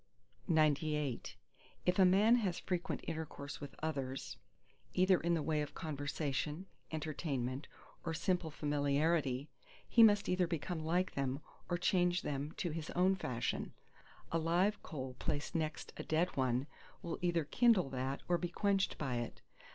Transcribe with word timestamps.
XCIX 0.49 1.35
If 1.85 1.99
a 1.99 2.05
man 2.05 2.37
has 2.37 2.57
frequent 2.57 3.01
intercourse 3.03 3.61
with 3.61 3.75
others, 3.83 4.35
either 4.95 5.19
in 5.19 5.35
the 5.35 5.43
way 5.43 5.61
of 5.61 5.75
conversation, 5.75 6.65
entertainment, 6.91 7.67
or 8.03 8.11
simple 8.15 8.49
familiarity, 8.49 9.47
he 9.87 10.01
must 10.01 10.27
either 10.27 10.47
become 10.47 10.79
like 10.83 11.11
them, 11.13 11.39
or 11.69 11.77
change 11.77 12.23
them 12.23 12.51
to 12.53 12.71
his 12.71 12.89
own 12.95 13.15
fashion. 13.15 13.73
A 14.31 14.39
live 14.39 14.81
coal 14.81 15.13
placed 15.19 15.53
next 15.53 15.93
a 15.97 16.03
dead 16.03 16.35
one 16.35 16.65
will 17.03 17.19
either 17.21 17.43
kindle 17.45 17.91
that 17.91 18.23
or 18.27 18.39
be 18.39 18.49
quenched 18.49 18.97
by 18.97 19.17
it. 19.17 19.43